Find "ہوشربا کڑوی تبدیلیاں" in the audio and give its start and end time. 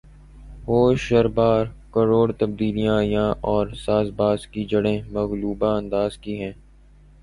0.67-2.97